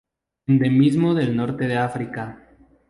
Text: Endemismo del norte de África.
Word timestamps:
Endemismo 0.47 1.13
del 1.13 1.35
norte 1.35 1.67
de 1.67 1.77
África. 1.77 2.43